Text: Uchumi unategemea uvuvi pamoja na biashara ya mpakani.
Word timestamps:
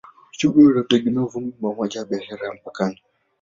Uchumi 0.33 0.63
unategemea 0.65 1.23
uvuvi 1.23 1.51
pamoja 1.51 1.99
na 2.01 2.05
biashara 2.05 2.47
ya 2.47 2.53
mpakani. 2.53 3.01